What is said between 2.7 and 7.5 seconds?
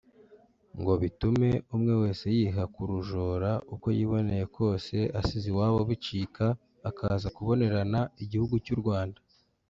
kurujora uko yiboneye kwose asize iwabo bicika akaza